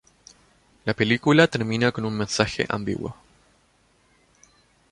[0.85, 3.15] La película termina con un mensaje ambiguo.